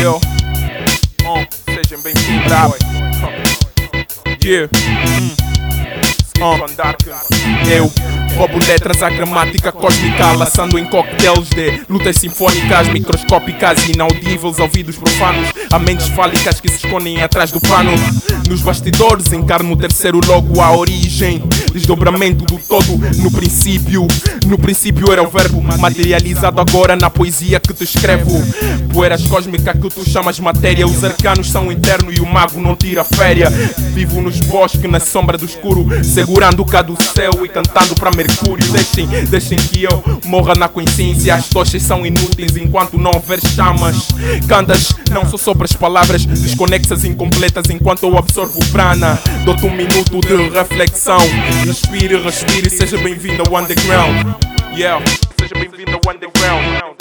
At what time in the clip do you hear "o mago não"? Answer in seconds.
32.20-32.74